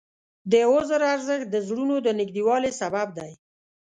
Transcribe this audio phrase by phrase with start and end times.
[0.51, 3.31] د عذر ارزښت د زړونو د نږدېوالي سبب دی.